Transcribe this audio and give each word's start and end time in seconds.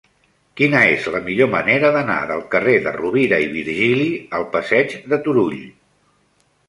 Quina 0.59 0.79
és 0.93 1.09
la 1.15 1.19
millor 1.27 1.49
manera 1.55 1.91
d'anar 1.97 2.17
del 2.31 2.41
carrer 2.55 2.75
de 2.87 2.95
Rovira 2.97 3.39
i 3.47 3.51
Virgili 3.59 4.09
al 4.39 4.49
passeig 4.57 4.97
de 5.13 5.21
Turull? 5.29 5.61